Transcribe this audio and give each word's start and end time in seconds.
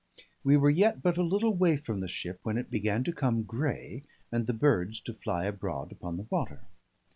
We 0.43 0.57
were 0.57 0.71
yet 0.71 1.03
but 1.03 1.17
a 1.19 1.21
little 1.21 1.53
way 1.55 1.77
from 1.77 1.99
the 1.99 2.07
ship, 2.07 2.39
when 2.41 2.57
it 2.57 2.71
began 2.71 3.03
to 3.03 3.13
come 3.13 3.43
grey, 3.43 4.01
and 4.31 4.47
the 4.47 4.51
birds 4.53 4.99
to 5.01 5.13
fly 5.13 5.45
abroad 5.45 5.91
upon 5.91 6.17
the 6.17 6.25
water. 6.31 6.61